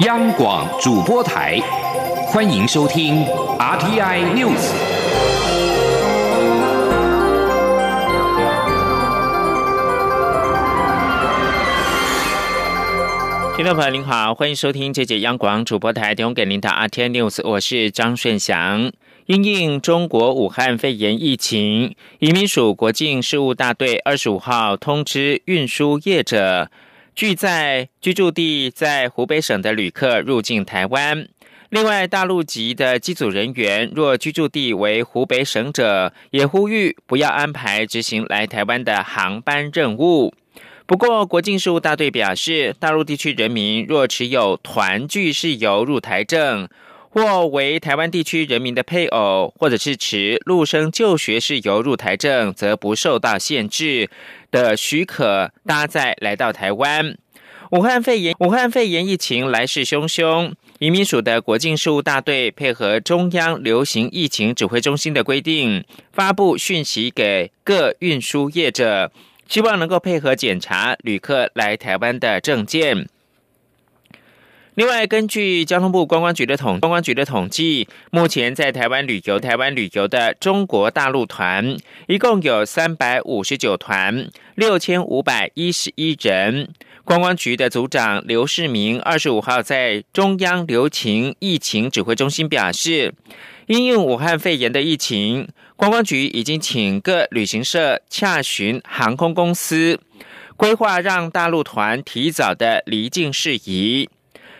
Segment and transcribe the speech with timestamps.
[0.00, 1.56] 央广主播台，
[2.26, 3.24] 欢迎收听
[3.60, 4.72] RTI News。
[13.56, 18.90] 听众朋友您好，欢迎收听这节央广主播台提供给您的 RTI News，我是张顺祥。
[19.26, 26.68] 因应中国武汉肺炎疫情，移民署国境事务大队二十五号通知运输业者，
[27.14, 31.28] 拒在居住地在湖北省的旅客入境台湾。
[31.70, 40.32] 另外，大陆籍的机组人员若居住地为湖北省者，也呼吁不要安排执行来台湾的航班任务。
[40.86, 46.68] 不过，国境事务大队表示，大陆地区人民若持有团聚事由入台证。
[47.10, 54.10] 或为台湾地区人民的配偶，或者是持陆生就学事由入台证，则不受到限制
[54.54, 57.18] 的许可搭载来到台湾。
[57.72, 69.10] 武汉肺炎，武汉肺炎疫情来势汹汹，移民署的国境事务大队配合中央流行疫情指挥中心的规定，发布讯息给各运输业者，
[69.48, 73.08] 希望能够配合检查旅客来台湾的证件。
[74.76, 81.76] 另外，根据交通部观光局的统观光局的统计，目前在台湾旅游台湾旅游的中国大陆团
[82.08, 86.70] 一共有三百五十九团，六千五百一十一人。
[87.04, 93.14] 观光局的组长刘世明二十五号在中央流行疫情指挥中心表示，
[93.66, 100.00] 因应武汉肺炎的疫情，观光局已经请各旅行社洽询航空公司，
[100.56, 104.08] 规划让大陆团提早的离境事宜。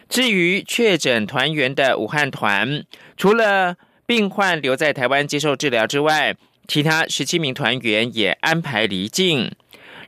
[0.08, 2.84] 至于确诊团员的武汉团，
[3.16, 6.36] 除了病患留在台湾接受治疗之外，
[6.69, 9.50] 其他十七名团员也安排离境。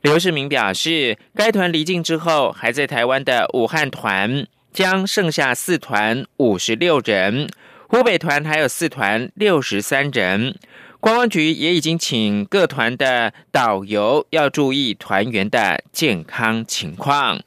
[0.01, 7.49] 刘世明表示，该团离境之后，还在台湾的武汉团将剩下四团五十六人，
[7.87, 10.55] 湖北团还有四团六十三人。
[10.99, 17.39] 观光局也已经请各团的导游要注意团员的健康情况。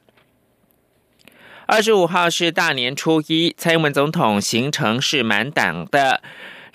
[1.71, 6.21] 二十五号是大年初一，蔡英文总统行程是满档的，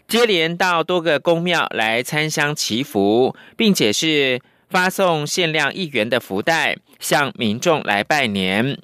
[0.08, 4.40] 接连到多个宫庙来参香祈福，并且是
[4.70, 8.78] 发送限量一元的福袋，向民众来拜年。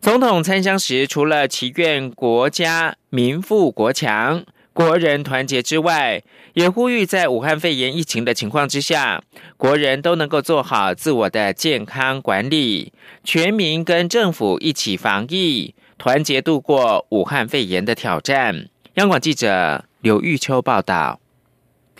[0.00, 4.44] 总统参香时，除了祈愿国家民富国强。
[4.78, 6.22] 国人团结之外，
[6.52, 9.20] 也呼吁在武汉肺炎疫情的情况之下，
[9.56, 12.92] 国人都能够做好自我的健康管理，
[13.24, 18.68] 全民跟政府一起防疫，团结度过武汉肺炎的挑战。
[18.94, 21.18] 央广记者刘玉秋报道。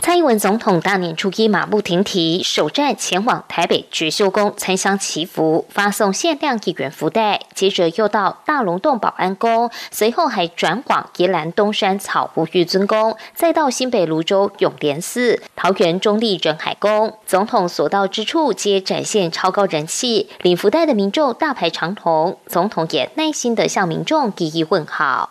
[0.01, 7.41] 蔡英文总统大年初一马不停蹄，首站前往台北觉修宫参香祈福，发送限量一元福袋。
[7.55, 17.19] 接着又到大龙洞保安宫，随后还转往宜兰东山草湖玉尊宫，再到新北泸州永联寺、桃园中立仁海宫。
[17.27, 22.39] 总统所到之处皆展现超高人气，领福袋的民众大排长龙。
[22.47, 25.31] 总统也耐心的向民众一一问好。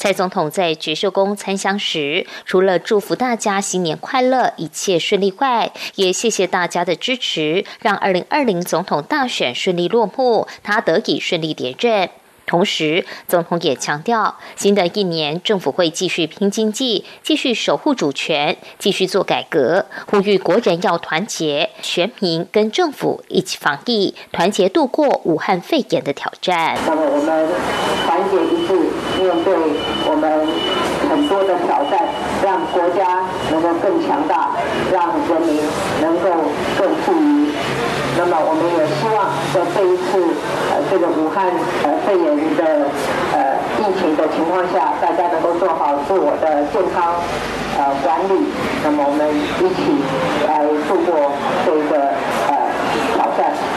[0.00, 12.08] 蔡总统在觉寿宫参香时，除了祝福大家新年快乐、一切顺利外，也谢谢大家的支持，让二零二零总统大选顺利落幕，他得以顺利连任。
[12.46, 26.76] 同时，总统也强调，新的一年政府会继续拼经济，继续守护主权，继续做改革，呼吁国人要团结，全民跟政府一起防疫，团结度过武汉肺炎的挑战。
[26.86, 27.48] 那么，我们
[28.04, 28.74] 团结一致，
[29.22, 29.54] 面对
[30.10, 30.48] 我们
[31.08, 32.02] 很多的挑战，
[32.42, 34.50] 让国家能够更强大，
[34.92, 35.60] 让人民
[36.00, 36.28] 能够
[36.78, 37.50] 更富裕。
[38.18, 40.20] 那么，我们也希望在这一次
[40.70, 41.46] 呃这个武汉
[41.84, 42.30] 呃肺炎。
[42.60, 42.64] 的
[43.32, 47.14] 呃疫情的情况下，大家能够做好自我的健康
[47.78, 48.52] 呃管理，
[48.84, 50.02] 那么我们一起
[50.46, 51.32] 来度过
[51.64, 52.12] 这个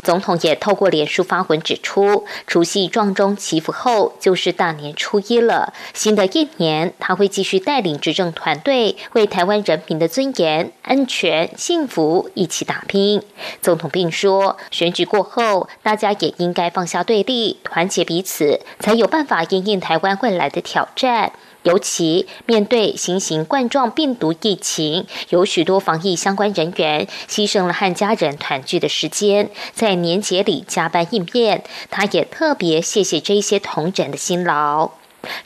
[0.03, 13.23] 总统也透过脸书发文指出，除夕撞钟祈福后就是大年初一了，新的一年他会继续带领执政团队为台湾人民的尊严、安全、幸福一起打拼。
[13.61, 21.31] 总统并说，选举过后，大家也应该放下对立，团结彼此，才有办法应应台湾未来的挑战。
[21.63, 31.63] 尤其面对新型冠状病毒疫情，有许多防疫相关人员牺牲了和家人团聚的时间，在年节里加班应变。
[31.89, 34.91] 他也特别谢谢这些同仁的辛劳。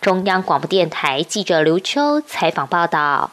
[0.02, 3.32] 中央广播电台记者刘秋采访报道。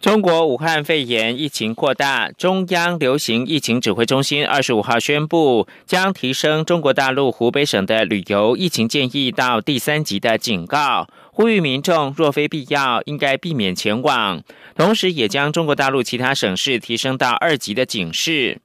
[0.00, 14.42] 中国武汉肺炎疫情扩大，中央流行疫情指挥中心二十五号宣布，将提升中国大陆湖北省的旅游疫情建议到第三级的警告，呼吁民众若非必要，应该避免前往。
[14.76, 18.60] 同时，也将中国大陆其他省市提升到二级的警示。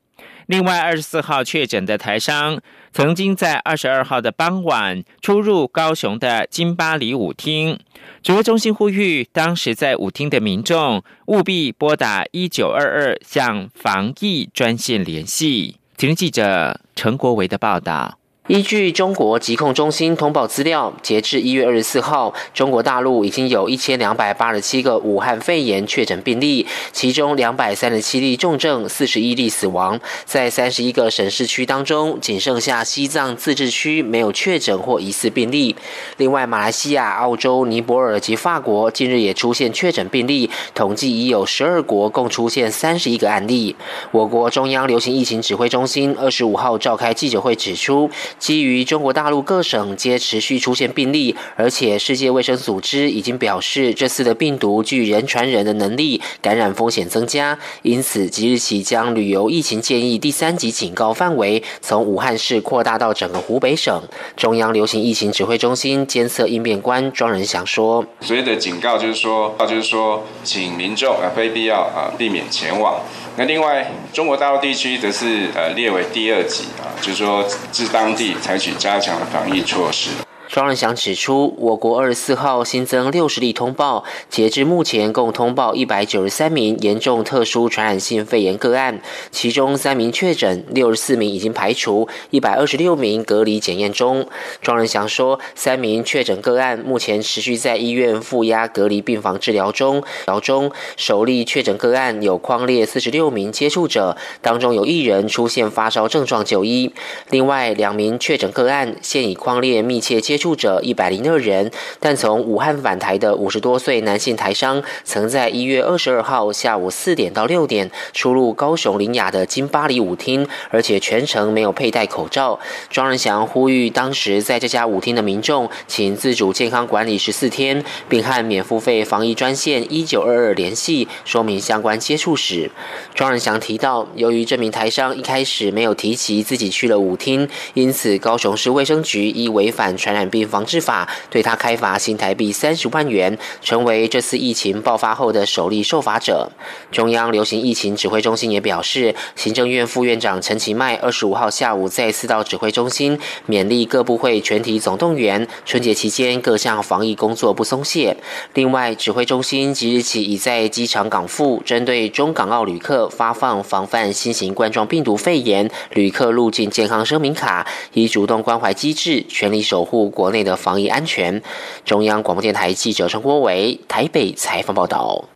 [0.47, 2.59] 另外，二十四号确诊的台商，
[2.91, 7.79] 曾经在二十二号的傍晚出入高雄的金巴黎舞厅。
[8.23, 15.77] 指挥中心呼吁，当时在舞厅的民众务必拨打一九二二向防疫专线联系。
[15.97, 18.20] 请听记者陈国维的报道。
[18.51, 29.97] 依据中国疾控中心通报资料，截至一月二十四号，中国大陆已经有一千两百八十七个武汉肺炎确诊病例，其中两百三十七例重症，四十一例死亡。
[30.25, 35.73] 在三十一个省市区当中，仅剩下西藏自治区没有确诊或疑似病例。
[36.17, 43.73] 另外，马来西亚、澳洲、尼泊尔及法国近日也出现确诊病例，统计已有十二国共出现三十一个案例。
[44.11, 48.11] 我国中央流行疫情指挥中心二十五号召开记者会指出。
[48.41, 64.01] 基于中国大陆各省皆持续出现病例，而且世界卫生组织已经表示这次的病毒具人传人的能力，感染风险增加，因此即日起将旅游疫情建议第三级警告范围从武汉市扩大到整个湖北省。
[64.35, 72.99] 中央流行疫情指挥中心监测应变官庄仁祥说：“所谓的警告就是说，就是说，请民众啊非必要啊避免前往。”
[73.37, 80.09] 那另外，中国大陆地区则是呃列为第二级啊，就是说自当地采取加强的防疫措施。
[80.51, 89.01] 庄仁祥指出，我国二十四号新增六十例通报，截至目前共通报一百九十三名严重特殊传染性肺炎个案，
[89.31, 94.27] 其中三名确诊，六十四名已经排除，一百二十六名隔离检验中。
[94.61, 100.03] 庄仁祥说，三名确诊个案目前持续在医院负压隔离病房治疗中。
[100.25, 106.93] 疗中首例确诊个案有框列四十六名接触者，当中有一人出现发烧症状就医。
[107.29, 110.40] 另外两名确诊个案现已框列密切接。
[110.41, 122.59] 住者一百零二人，但从武汉返台的五十多岁男性台商，曾在一月二十二号下午四点到六点出入高雄林雅的金巴黎舞厅，而且全程没有佩戴口罩。
[122.89, 132.71] 庄仁祥呼吁当时在这家舞厅的民众，请自主健康管理十四天，并和免付费防疫专线一九二二联系，说明相关接触史。
[133.13, 140.30] 庄仁祥提到，由于这名台商一开始没有提及自己去了舞厅，因此高雄市卫生局依违反传染。
[140.31, 146.49] 病防治法对他开罚新台币三十万元，成为这次疫情爆发后的首例受罚者。
[146.91, 158.15] 中央流行疫情指挥中心也表示，行政院副院长陈其迈二十五号下午再次到指挥中心勉励各部会全体总动员，春节期间各项防疫工作不松懈。
[158.53, 170.09] 另外，指挥中心即日起已在机场港埠针对中港澳旅客发放防范新型冠状病毒肺炎旅客入境健康声明卡，以主动关怀机制，全力守护。
[170.21, 171.41] 国内的防疫安全。
[171.83, 175.27] 中央广播电台记者陈国伟台北采访报道。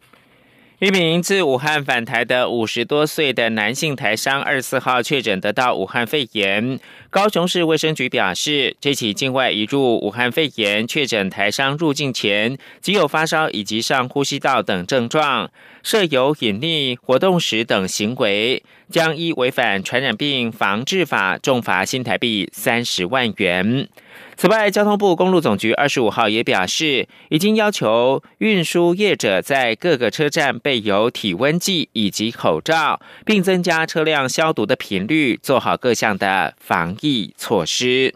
[0.78, 6.80] 一名自武汉返台的五十多岁的男性台商，二十四号确诊得到武汉肺炎。
[7.10, 15.50] 高雄市卫生局表示，这起境外移入武汉肺炎确诊台商入境前，仅有发烧以及上呼吸道等症状，
[15.82, 23.88] 设有隐匿、活动时等行为，将依违反传染病防治法重罚新台币三十万元。
[24.36, 38.14] 此外，交通部公路总局二十五号也表示，已经要求运输业者在各个车站备有体温计以及口罩，并增加车辆消毒的频率，做好各项的防疫措施。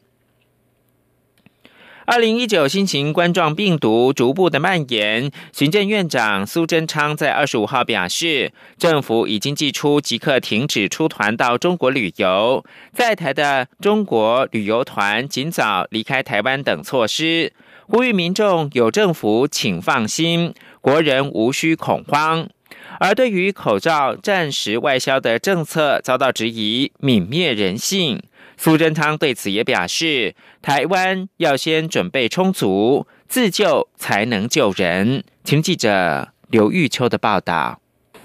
[2.11, 17.53] 二零一九新型冠状病毒逐步的蔓延，行政院长苏贞昌在二十五号表示，政府已经寄出即刻停止出团到中国旅游，在台的中国旅游团尽早离开台湾等措施，
[17.85, 22.49] 呼吁民众有政府请放心，国人无需恐慌。
[22.99, 28.19] 而对于口罩暂时外销的政策遭到质疑，泯灭人性。
[28.61, 35.23] 苏贞昌对此也表示，台湾要先准备充足，自救才能救人。
[35.45, 37.79] 请记者刘玉秋的报道。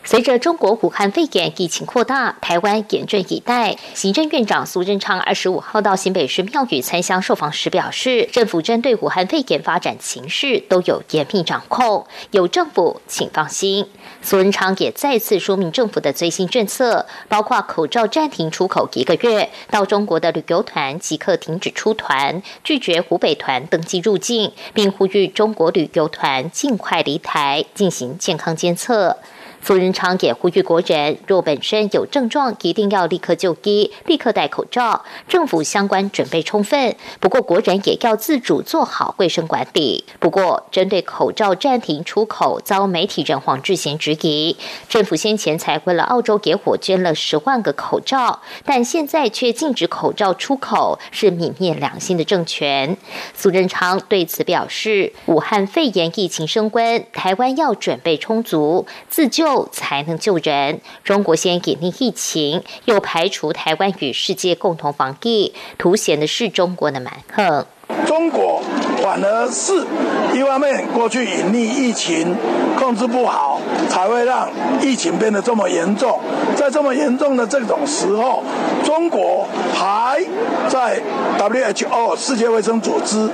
[0.06, 3.75] 随着中国武汉肺炎疫情扩大，台湾严阵以待。
[3.94, 13.87] 行政院长苏贞昌二十五号到新北市庙宇参香受访时表示，政府针对武汉肺炎发展情势都有严密掌控，有政府请放心。
[14.20, 29.16] 苏贞昌也再次说明政府的最新政策，包括口罩暂停出口一个月，到中国的旅游团即刻停止出团，拒绝湖北团登机入境，并呼吁中国旅游团尽快离台进行健康监测。
[29.66, 35.02] 苏仁昌也呼吁国人，若本身有症状，一定要立刻就医，立刻戴口罩。
[35.26, 40.04] 政府相关准备充分，不过国人也要自主做好卫生管理。
[40.21, 44.54] 不过，针对口罩暂停出口遭媒体人黄志贤质疑，
[44.87, 52.99] 政府先前才为了澳洲野火捐了十万个口罩，但现在却禁止口罩出口，是泯灭良心的政权。
[53.35, 59.53] 苏仁昌对此表示，武汉肺炎疫情升温，台湾要准备充足，自救。
[59.70, 60.80] 才能救人。
[61.02, 67.66] 中国先隐匿疫情，又排除台湾与世界共同防疫，凸显的是中国的蛮横。
[69.14, 69.73] 反而是
[70.37, 72.35] 一方面过去隐匿疫情
[72.76, 74.49] 控制不好，才会让
[74.83, 76.18] 疫情变得这么严重。
[76.56, 78.42] 在这么严重的这种时候，
[78.83, 80.21] 中国还
[80.68, 81.00] 在
[81.38, 83.30] WHO 世界卫生组织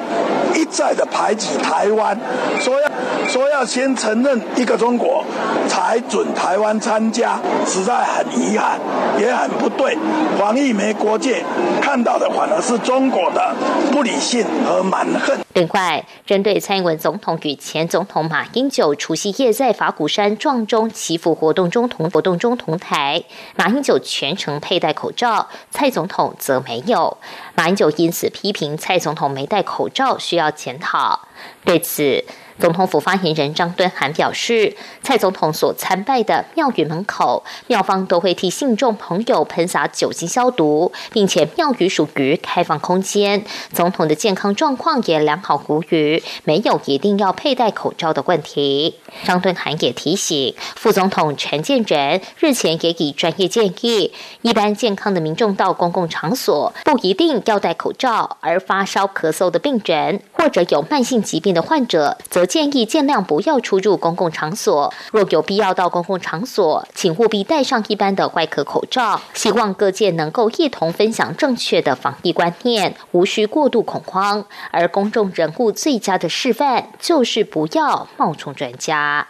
[0.54, 2.14] 一再的排挤台湾，
[2.60, 2.90] 说要
[3.26, 5.24] 说要先承认一个中国，
[5.66, 8.78] 才准台湾参加，实在很遗憾，
[9.18, 9.96] 也很不对。
[10.38, 11.42] 防疫没国界，
[11.80, 13.54] 看到的反而是中国的
[13.90, 14.44] 不理性。
[14.66, 15.38] 和蛮横。
[15.72, 23.24] 外，针对蔡英文总统与前总统马英九除夕夜在法鼓山撞钟祈福活动中同活动中同台，
[23.56, 27.18] 马英九全程佩戴口罩，蔡总统则没有。
[27.54, 31.28] 马英九因此批评蔡总统没戴口罩，需要检讨。
[31.64, 32.24] 对此。
[32.60, 48.96] 总统府发言人张敦涵表示，蔡总统所参拜的庙宇门口，庙方都会替信众朋友喷洒酒精消毒，并且庙宇属于开放空间，总统的健康状况也良好无虞，没有一定要佩戴口罩的问题。
[49.24, 54.12] 张敦涵也提醒，副总统陈建仁日前也以专业建议，
[54.42, 64.92] 一般健康的民众到公共场所不一定要戴口罩，而发烧咳嗽的病人或者有慢性疾病的患者，则建议尽量不要出入公共场所。
[65.12, 69.20] 若有必要到公共场所，请务必戴上一般的外科口罩。
[69.34, 74.44] 希望各界能够一同分享正确的防疫观念，无需过度恐慌。
[74.72, 79.28] 而公众人物最佳的示范就是不要冒充专家。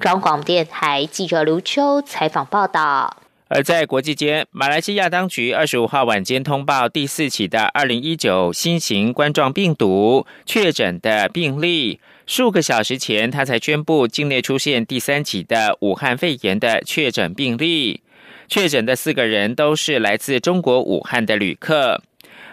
[0.00, 3.18] 中广电台记者刘秋采访报道。
[3.50, 12.00] 而在国际间，马来西亚当局二十五号晚间通报第四起的二零一九新型冠状病毒确诊的病例。
[12.28, 18.02] 数个小时前，他才宣布境内出现第三起的武汉肺炎的确诊病例。
[18.48, 22.02] 确诊的四个人都是来自中国武汉的旅客。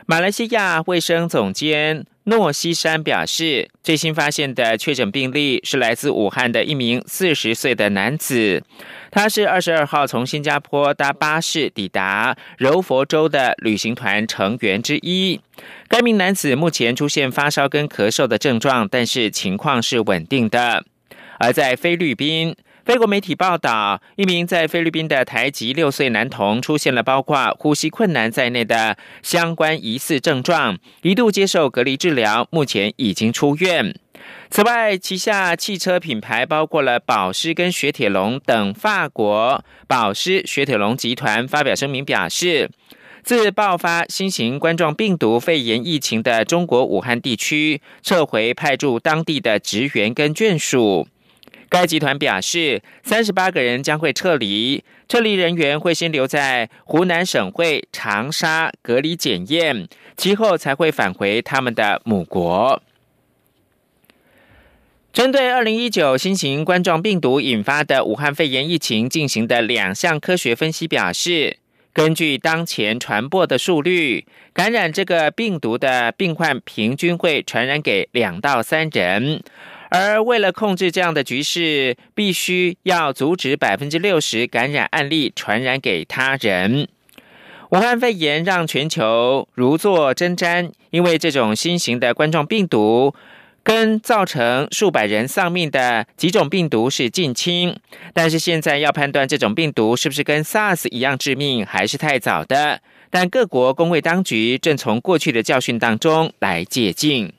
[0.05, 2.05] 马来西亚卫生总监。
[2.25, 8.63] 诺西山表示，最新发现的确诊病例是来自武汉的一名四十岁的男子，
[9.11, 15.39] 他是二十二号从新加坡搭巴士抵达柔佛州的旅行团成员之一。
[15.87, 20.83] 该名男子目前出现发烧跟咳嗽的症状，但是情况是稳定的。
[21.39, 22.55] 而在菲律宾。
[22.85, 33.95] 菲国媒体报道，一名在菲律宾的台籍六岁男童出现了包括呼吸困难在内的相关疑似症状，一度接受隔离治疗，目前已经出院。
[34.51, 42.69] 此外，旗下汽车品牌包括了保时跟雪铁龙等法国保时雪铁龙集团发表声明表示，
[43.23, 51.07] 自爆发新型冠状病毒肺炎疫情的中国武汉地区，撤回派驻当地的职员跟眷属。
[51.69, 62.81] 该集团表示，三十八个人将会撤离，撤离人员会先留在湖南省会长沙隔离检验，其后才会返回他们的母国。
[65.11, 71.57] 针对二零一九新型冠状病毒引发的武汉肺炎疫情进行的两项科学分析表示，
[71.93, 79.41] 根据当前传播的速率，感染这个病毒的病患平均会传染给两到三人。
[79.97, 86.89] 而为了控制这样的局势，必须要阻止百分之六十感染案例传染给他人。
[87.71, 93.15] 武汉肺炎让全球如坐针毡，因为这种新型的冠状病毒
[93.63, 97.73] 跟造成数百人丧命的几种病毒是近亲，
[98.13, 102.81] 但是现在要判断这种病毒是不是跟 SARS 一样致命，还是太早的。
[103.09, 107.31] 但各国工卫当局正从过去的教训当中来借鉴。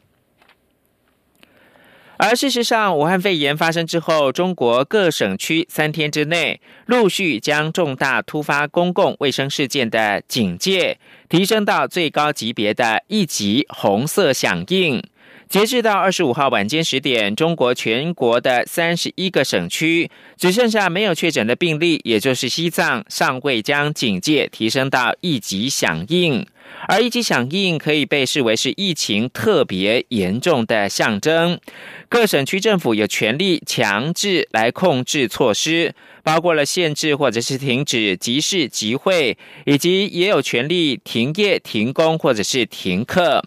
[2.18, 15.02] 而事实上，武汉肺炎发生之后，中国各省区三天之内陆续将重大突发公共卫生事件的警戒提升到最高级别的一级红色响应。
[15.48, 26.44] 截至到二十五号晚间十点，中国全国的三十一个省区只剩下没有确诊的病例，也就是西藏尚未将警戒提升到一级响应，
[26.88, 31.60] 而一级响应可以被视为是疫情特别严重的象征。
[32.08, 43.44] 各省区政府有权利强制来控制措施，包括了限制或者是停止集市集会，以及也有权利停业停工或者是停课。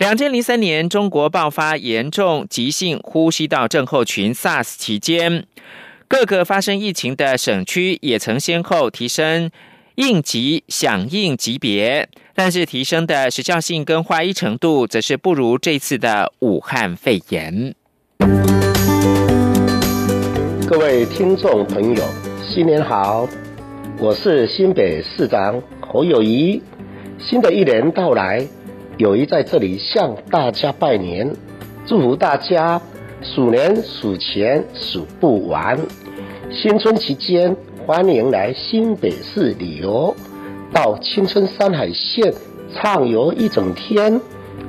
[0.00, 5.44] 两千零三年，中国爆发严重急性呼吸道症候群 （SARS） 期间，
[6.08, 9.50] 各个发生疫情的省区也曾先后提升
[9.96, 17.74] 应急响应级别，但是提升的时效性跟化医程度，则是不如这次的武汉肺炎。
[20.66, 22.02] 各位听众朋友，
[22.42, 23.28] 新年好！
[23.98, 26.62] 我是新北市长侯友谊。
[27.18, 28.48] 新的一年到来。
[29.00, 31.34] 友谊在这里向大家拜年，
[31.86, 32.82] 祝福大家
[33.22, 35.78] 鼠年数钱数不完。
[36.50, 40.14] 新春期间，欢迎来新北市旅游，
[40.70, 42.34] 到青春山海线
[42.74, 44.20] 畅游一整天，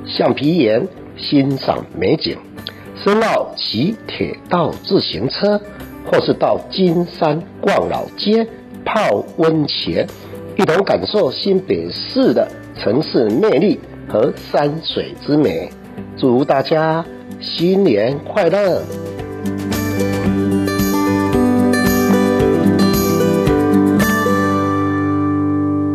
[0.06, 2.38] 橡皮岩欣赏美景，
[3.04, 5.60] 深澳骑铁道自行车，
[6.10, 8.46] 或是到金山逛老街
[8.82, 10.06] 泡温泉，
[10.56, 12.48] 一同感受新北市的
[12.78, 13.78] 城市魅力。
[14.08, 15.70] 和山水之美，
[16.18, 17.04] 祝大家
[17.40, 18.82] 新年快乐！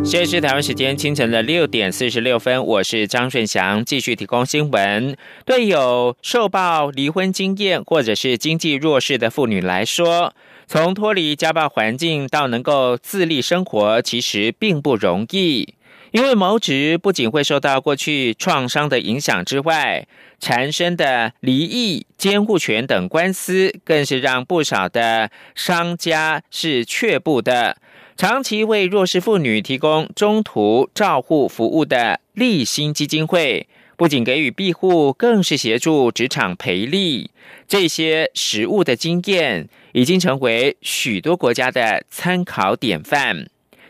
[0.03, 5.17] 现在是台湾时间清晨的六点四十六分，我是张顺祥，继续提供新闻。
[5.45, 10.33] 对有受暴离婚经验或者是经济弱势的妇女来说，
[10.65, 15.73] 从脱离家暴环境到能够自立生活，其实并不容易。
[16.11, 20.07] 因为谋职不仅会受到过去创伤的影响之外，
[20.39, 27.77] 缠身的离异、监护权等官司，更是让不少的商家是却步的。
[28.15, 37.29] 长期为弱势妇女提供中途照护服务的立新基金会，不仅给予庇护，更是协助职场培力。
[37.67, 43.47] 这些实务的经验，已经成为许多国家的参考典范。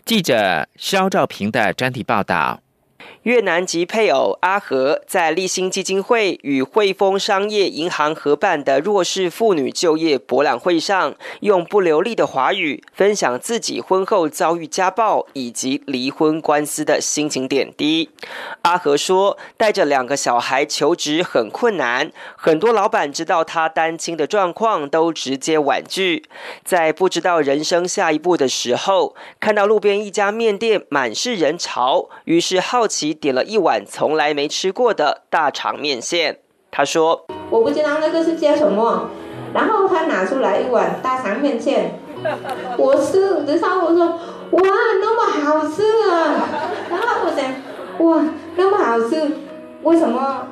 [0.07, 2.62] 记者肖兆平的专题报道。
[3.27, 18.09] 越南籍配偶阿和在立新基金会与汇丰商业银行合办的弱势妇女就业博览会上，用不流利的华语分享自己婚后遭遇家暴以及离婚官司的心情点滴。
[18.61, 26.23] 阿和说：“带着两个小孩求职很困难，很多老板知道他单亲的状况都直接婉拒。
[26.63, 36.39] 在不知道人生下一步的时候，看到路边一家面店满是人潮，于是好奇。”点了一碗从来没吃过的大肠面线，
[36.71, 39.10] 他说：“我不知道那个是叫什么。”
[39.53, 41.99] 然后他拿出来一碗大肠面线，
[42.77, 44.06] 我吃，然后我说
[44.51, 44.62] ：“哇，
[45.01, 46.47] 那么好吃啊！”
[46.91, 47.53] 然后我想
[48.06, 48.23] ：“哇，
[48.56, 49.38] 那么好吃，
[49.84, 50.47] 为什么？”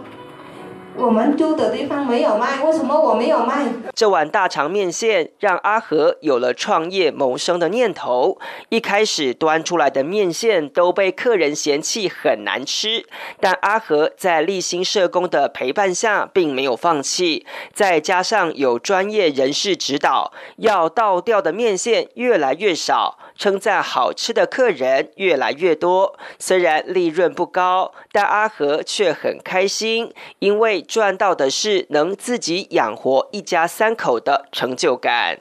[0.97, 3.65] 我们租的地方没有卖，为什么我没有卖？
[3.93, 8.39] 这碗大肠面线让阿和有了创业谋生的念头。
[8.69, 13.05] 一开始端出来的面线都被客人嫌弃很难吃，
[13.39, 17.45] 但阿和在立新社工的陪伴下，并没有放弃。
[17.73, 23.17] 再加上有专业人士指导，要倒掉的面线越来越少。
[23.37, 35.39] 称赞好吃的客人越来越多，虽然利润不高，但阿和却很开心，因为赚到的是能自己养活一家三口的成就感。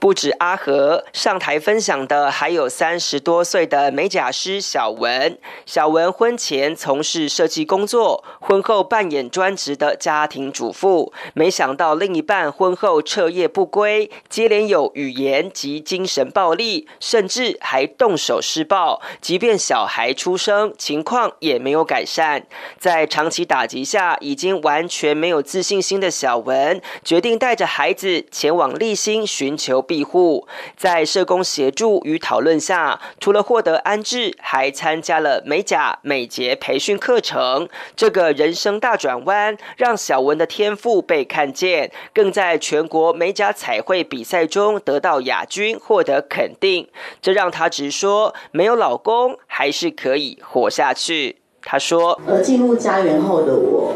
[0.00, 5.36] 不止阿和上台分享的，还有三十多岁的美甲师小文。
[5.66, 11.12] 小文婚前从事设计工作，婚后扮演专职的家庭主妇。
[11.34, 19.02] 没想到另一半婚后彻夜不归，接连有语言及精神暴力，甚至还动手施暴。
[19.20, 22.46] 即便小孩出生，情况也没有改善。
[22.78, 29.47] 在长期打击下，已经完全没有自信心的小文，决定带着孩子前往立新寻。
[29.48, 37.66] 寻求庇护，在社工协助与讨论下，除了获得安置，还参加了美甲美睫培训课程。
[37.96, 46.86] 这个人生大转弯，让小文的天赋被看见，更在全国美甲彩绘比赛中得到亚军，获得肯定。
[47.22, 51.36] 这让他直说，没有老公还是可以活下去。
[51.62, 53.94] 他说：“而进入家园后的我，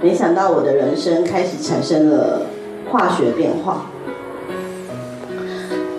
[0.00, 2.42] 没想到我的人生开始产生了
[2.88, 3.90] 化学变化。”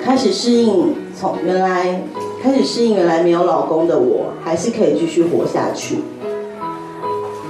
[0.10, 2.02] 开始适应，从原来
[2.42, 6.00] 开始适应原来没有老公的我，还是可以继续活下去。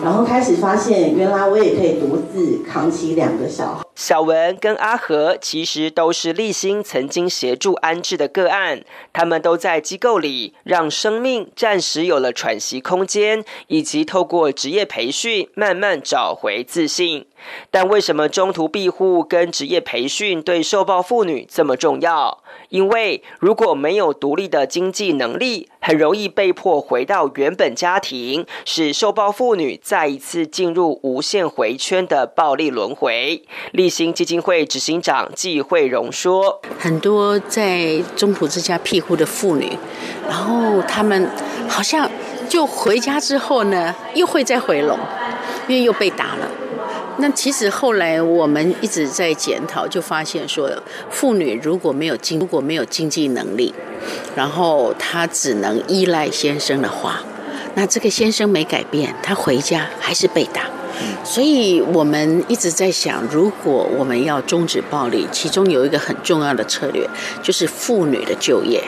[0.01, 3.83] 然后开始发现，原来我也可以独自扛起两个小孩。
[3.95, 8.81] 小文跟阿和其实都是立新曾经协助安置的个案，
[9.11, 17.25] 他们都在机构里让生命暂时有了喘息空间，以及透过职业培训慢慢找回自信。
[17.71, 22.41] 但为什么中途庇护跟职业培训对受暴妇女这么重要？
[22.69, 33.41] 因为如果没有独立的经济能力，很容易被迫回到原本家庭，使受暴妇女再一次进入无限回圈的暴力轮回。
[33.71, 39.77] 立新基金会执行长季慧荣说：“很多在中普之家庇护的妇女，
[40.27, 41.29] 然后他们
[41.67, 42.09] 好像
[42.49, 44.99] 就回家之后呢，又会再回笼，
[45.67, 46.49] 因为又被打了。”
[47.21, 50.71] 那其实后来我们一直在检讨，就发现说，
[51.11, 53.73] 妇女如果没有经如果没有经济能力，
[54.35, 57.21] 然后她只能依赖先生的话，
[57.75, 60.63] 那这个先生没改变，她回家还是被打。
[61.23, 67.07] 所以我们一直在想，如果我们要终止暴力，其中有一个很重要的策略，
[67.43, 68.83] 就是妇女的就业。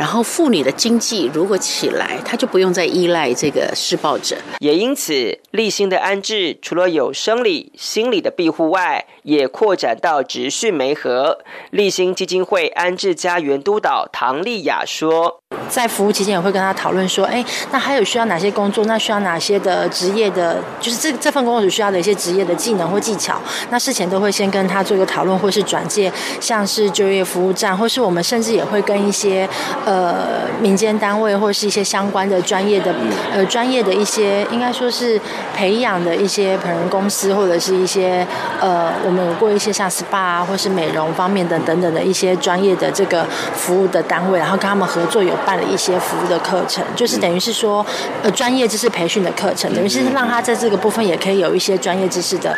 [0.00, 4.34] 然后妇女的经济如果起来，她就不用再依赖这个施暴者。
[4.58, 11.40] 也因此，立新的安置除了有生理、心理的庇护外，也扩展到职训媒合。
[11.70, 18.84] 立新基金会安置家园督导唐丽雅说：“在服务期间也会跟他讨论说，哎，那还有需要哪些工作？
[18.86, 23.40] 那需要哪些的职业的，就是这这份工作所需要的一些职业的技能或技巧。
[23.70, 29.48] 那事前都会先跟他做一个讨论，或是转介，像是就业服务站，或是我们甚至也会跟一些。”
[29.86, 32.94] 呃，民间单位或是一些相关的专业的，
[33.32, 35.20] 呃，专业的一些，应该说是
[35.56, 38.26] 培养的一些可能公司或者是一些，
[38.60, 47.84] 呃，我们有过一些像 SPA 啊，或是美容方面的等等的一些专业的这个服务的单位，然后跟他们合作，有办了一些服务的课程，就是等于是说，
[48.22, 52.56] 呃，专业知识培训的课程，等于是让他在这个部分也可以有一些专业知识的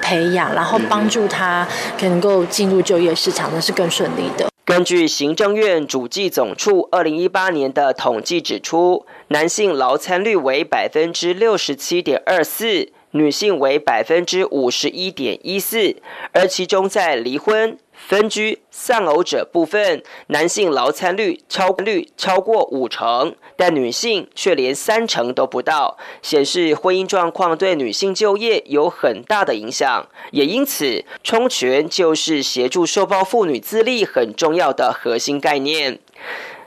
[0.00, 1.66] 培养，然后帮助他
[2.00, 4.48] 能够进入就业市场，那是更顺利的。
[4.64, 15.96] 根据行政院主计总处二零一八年的统计指出，男性劳参率为百分之六十七点二四，女性为百分之五十一点一四，
[16.32, 17.76] 而其中在离婚。
[18.08, 30.06] 分居丧偶者部分，男性劳参率超率超过五成，但女性却连三成都不到，显示婚姻状况对女性就业有很大的影响。
[30.32, 35.98] 也因此，充权就是协助受暴妇女自立很重要的核心概念。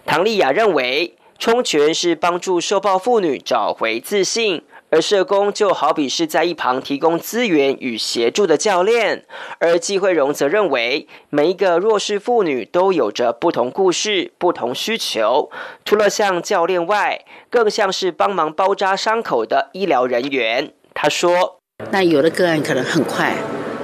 [0.05, 4.63] 唐丽雅认为，充权是帮助受暴妇女找回自信。
[4.91, 9.25] 而社工就好比是在一旁提供资源与协助的教练，
[9.59, 15.49] 而季慧荣则认为每一个弱势妇女都有着不同故事、不同需求，
[15.83, 20.71] 除了像教练外，更像是帮忙包扎伤口的医疗人员。
[20.93, 21.59] 他说
[21.91, 23.35] ：“那有的个案可能很快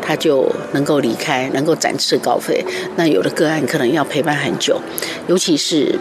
[0.01, 2.63] 他就能够离开，能够展翅高飞；
[2.95, 4.79] 那有的个案可能要陪伴很久，
[5.27, 5.99] 尤其是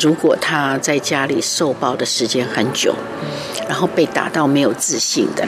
[0.00, 2.94] 如果他在家里受暴的时间很久。”
[3.68, 5.46] 然后被打到没有自信的，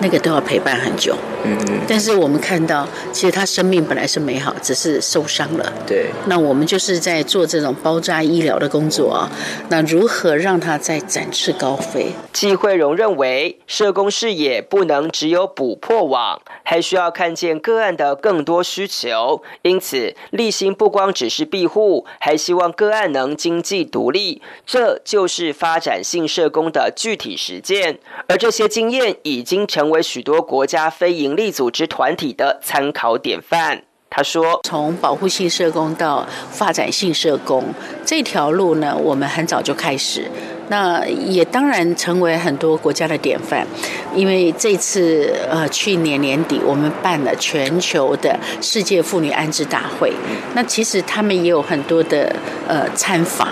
[0.00, 1.16] 那个都要陪伴很久。
[1.44, 1.80] 嗯嗯。
[1.88, 5.72] 但是我们看到，其实他生命本来是美好，只是受伤了。
[5.86, 6.10] 对。
[6.26, 9.30] 那我们就是在做这种包扎医疗的工作啊。
[9.68, 12.12] 那如何让他再展翅高飞？
[12.32, 19.42] 季慧荣认为，社工视野不能只有捕破网，还需要看见个案的更多需求。
[19.62, 24.42] 因此，立心不光只是庇护，还希望个案能经济独立。
[24.66, 27.59] 这就是发展性社工的具体实。
[27.60, 33.82] 见，而这些经验已经成为许多国家非营利组织团体的参考典范。
[34.12, 37.72] 他说：“从保护性社工到发展性社工
[38.04, 40.28] 这条路呢，我们很早就开始，
[40.66, 43.64] 那也当然成为很多国家的典范。
[44.12, 50.12] 因为这次呃，去年年底我们办了全球的世界妇女安置大会，
[50.54, 52.34] 那其实他们也有很多的
[52.66, 53.46] 呃参访，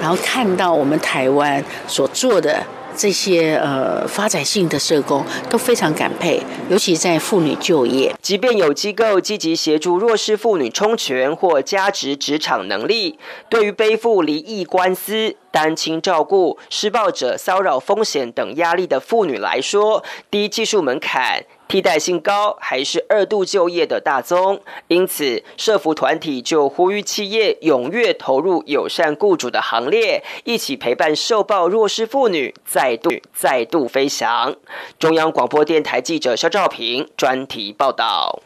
[0.00, 2.58] 然后看到我们台湾所做的。”
[2.96, 8.14] 这些呃发展性的社工都非常感佩，尤其在妇女就业。
[8.20, 21.44] 即便有机构积极协助弱势妇女充权或加值职场能力，对于背负离异官司、单亲照顾、施暴者骚扰风险等压力的妇女来说，低技术门槛。
[21.70, 34.56] 替代性高还是二度就业的大宗，因此社服团体就呼吁企业踊跃投入友善雇主的行列，一起陪伴受暴弱势妇女再度再度飞翔。
[34.98, 38.42] 中央广播电台记者肖兆平专题报道。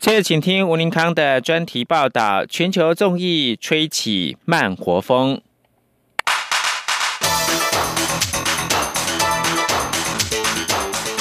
[0.00, 5.42] 接着，请听吴林康的专题报道：全球综艺吹起慢活风。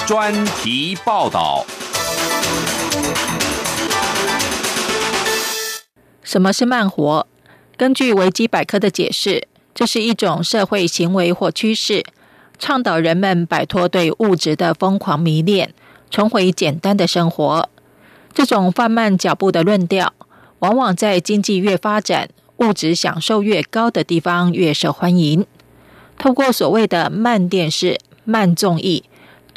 [0.08, 1.65] 专题报道。
[6.24, 7.28] 什么是慢活？
[7.76, 12.06] 根据维基百科的解释，这是一种社会行为或趋势，
[12.58, 15.74] 倡导人们摆脱对物质的疯狂迷恋，
[16.10, 17.70] 重回简单的生活。
[18.34, 20.13] 这种放慢脚步的论调，
[20.60, 25.46] 往往在经济越发展、物质享受越高的地方越受欢迎。
[26.17, 29.04] 透过所谓的慢电视、慢综艺，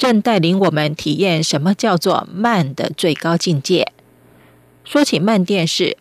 [0.00, 3.92] 正带领我们体验什么叫做慢的最高境界。
[4.82, 5.98] 说起慢电视。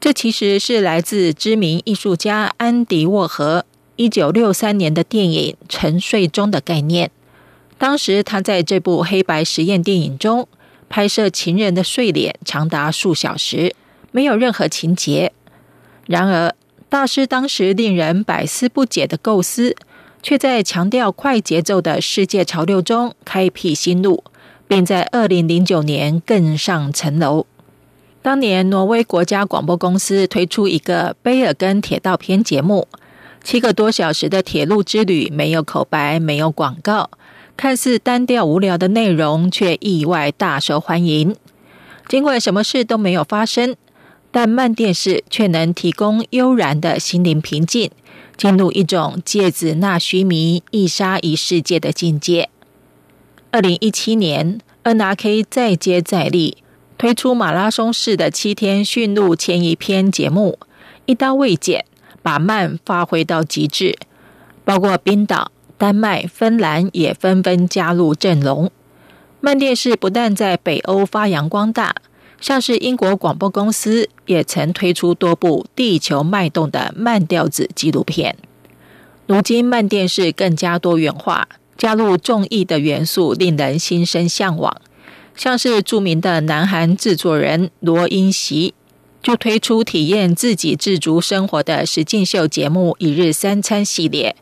[0.00, 7.10] 这其实是来自知名艺术家安迪沃荷一九六三年的电影《沉睡中》的概念。
[7.76, 10.48] 当时他在这部黑白实验电影中
[10.88, 13.74] 拍摄情人的睡脸，长达数小时，
[14.10, 15.32] 没有任何情节。
[16.06, 16.54] 然而，
[16.88, 19.76] 大师当时令人百思不解的构思，
[20.24, 24.24] 却在强调快节奏的世界潮流中开辟新路，
[24.66, 27.44] 并在二零零九年更上层楼。
[28.22, 32.88] 当年，挪威国家广播公司推出一个卑尔根铁道篇节目，
[33.42, 37.10] 七个多小时的铁路之旅，没有口白，没有广告，
[37.54, 41.36] 看似单调无聊的内容，却意外大受欢迎。
[42.08, 43.76] 尽管什么事都没有发生，
[44.30, 47.90] 但慢电视却能提供悠然的心灵平静，
[48.36, 52.48] 进入一种芥子纳须弥，一沙一世界的境界。
[53.50, 56.58] 二零一七年，NRK 再接再厉。
[56.96, 60.58] 推出马拉松式的七天驯鹿前一篇节目，
[61.06, 61.84] 一刀未剪，
[62.22, 63.96] 把慢发挥到极致。
[64.64, 68.70] 包括冰岛、丹麦、芬兰也纷纷加入阵容。
[69.40, 71.96] 慢电视不但在北欧发扬光大，
[72.44, 78.36] 像是英国广播公司也曾推出多部地球脉动的慢调子纪录片。
[79.26, 84.78] 如今慢电视更加多元化，加入综艺的元素，令人心生向往。
[85.34, 88.74] 像是著名的南韩制作人罗英席，
[89.22, 94.36] 就推出体验自给自足生活的实境秀节目《一日三餐》系列，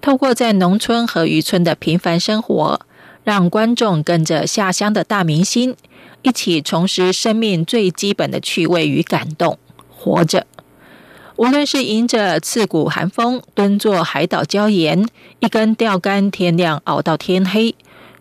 [0.00, 2.80] 透过在农村和渔村的平凡生活，
[3.22, 5.76] 让观众跟着下乡的大明星
[6.24, 9.58] 一起重拾生命最基本的趣味与感动。
[9.88, 10.46] 活着，
[11.36, 15.06] 无论是迎着刺骨寒风蹲坐海岛礁岩，
[15.38, 17.76] 一根钓竿天亮熬到天黑。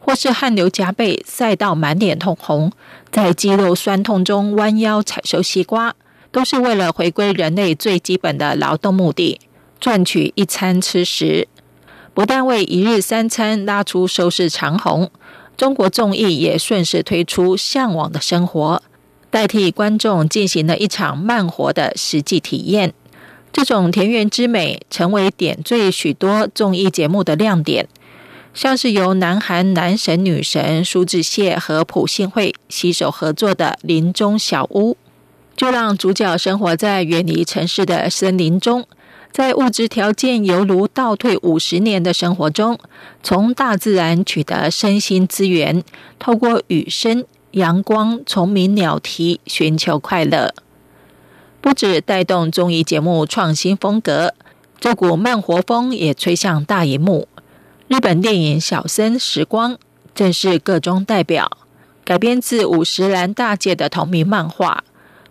[0.06, 2.74] 或是汗流浃背、晒到满脸通红，
[3.10, 5.96] 在肌肉酸痛中弯腰采收西瓜，
[6.30, 9.40] 都是为了回归人类最基本的劳动目的，
[9.80, 11.48] 赚取一餐吃食。
[12.14, 15.10] 不但为一日三餐拉出收视长虹，
[15.56, 18.82] 中国综艺也顺势推出《向往的生活》，
[19.30, 22.94] 代替观众进行了一场慢活的实际体验。
[23.52, 27.88] 这种田园之美，成为点缀许多综艺节目的亮点。
[28.54, 34.92] 像是由南韩男神女神苏志燮和朴信惠携手合作的《林中小屋》，
[35.56, 38.88] 就让主角生活在远离城市的森林中，
[39.34, 42.78] 在物质条件犹如倒退五十年的生活中，
[43.24, 45.84] 从大自然取得身心资源，
[46.20, 50.54] 透过雨声、阳光、虫鸣、鸟啼，寻求快乐。
[51.60, 54.36] 不止带动综艺节目创新风格，
[54.80, 57.28] 这股慢活风也吹向大荧幕。
[57.88, 59.74] 日本电影《小森时光》
[60.14, 61.58] 正是各中代表，
[62.06, 64.84] 改编自五十岚大介的同名漫画。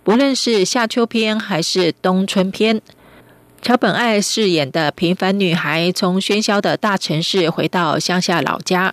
[0.03, 2.83] 不论是夏秋篇还是冬春篇，
[3.63, 8.93] 桥本爱饰演的平凡女孩，从喧嚣的大城市回到乡下老家，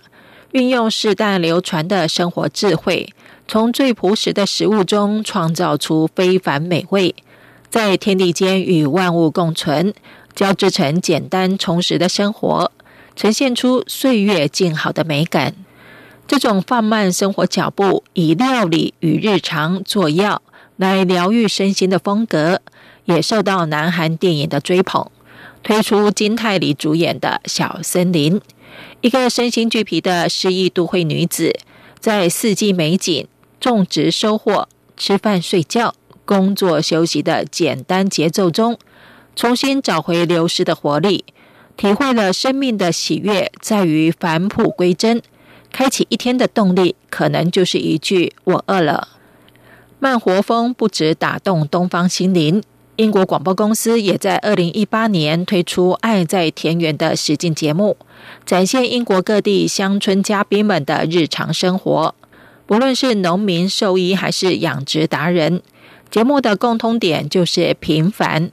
[0.52, 3.12] 运用世代流传的生活智慧，
[3.48, 7.16] 从最朴实的食物中创造出非凡美味，
[7.68, 9.92] 在天地间与万物共存，
[10.36, 12.70] 交织成简单充实的生活。
[13.16, 15.56] 呈现出岁月静好的美感。
[16.28, 20.40] 这种放慢生活脚步，以料理与日常作药
[20.76, 22.62] 来疗愈身心的风格，
[23.14, 25.10] 也受到南韩电影的追捧。
[25.62, 28.40] 推出金泰梨主演的《小森林》，
[29.02, 31.54] 一个身心俱疲的失意都会女子，
[31.98, 33.28] 在四季美景、
[33.60, 35.94] 种植收获、吃饭睡觉、
[36.24, 38.78] 工作休息的简单节奏中，
[39.36, 41.24] 重新找回流失的活力。
[41.76, 45.22] 体会了生命的喜悦在于返璞归真，
[45.72, 49.08] 开启一天的动力可能就是一句“我饿了”。
[49.98, 52.62] 慢活风不止打动东方心灵，
[53.00, 57.96] 英国广播公司也在二零一八年推出《爱在田园》的实境节目，
[58.44, 62.14] 展现英国各地乡村嘉宾们的日常生活。
[62.66, 65.62] 不论是农民、兽医还是养殖达人，
[66.10, 68.50] 节目的共通点就是平凡，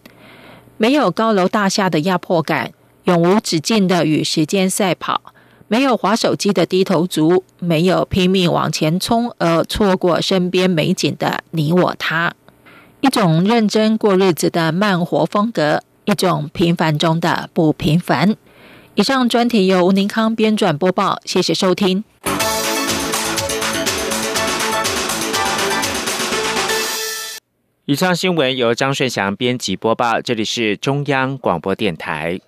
[0.78, 2.72] 没有高楼大厦的压迫感。
[3.04, 5.20] 永无止境的与时间赛跑，
[5.68, 12.34] 没有划手机的低头族，没有拼命往前冲而错过身边美景的你我他，
[13.00, 18.36] 一种认真过日子的慢活风格，一种平凡中的不平凡。
[18.96, 22.04] 以上专题由吴宁康编撰播报，谢谢收听。
[27.86, 32.40] 以上新闻由张顺祥编辑播报，这里是中央广播电台。